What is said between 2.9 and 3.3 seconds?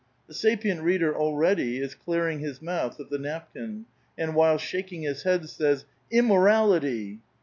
of the